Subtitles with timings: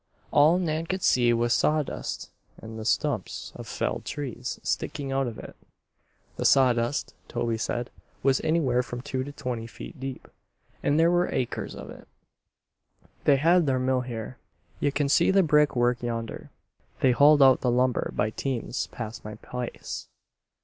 [0.31, 5.37] All Nan could see was sawdust and the stumps of felled trees sticking out of
[5.37, 5.55] it.
[6.37, 7.91] The sawdust, Toby said,
[8.23, 10.27] was anywhere from two to twenty feet deep,
[10.81, 12.07] and there were acres of it.
[13.25, 14.39] "They had their mill here,
[14.79, 16.49] ye kin see the brick work yonder.
[17.01, 20.07] They hauled out the lumber by teams past my place.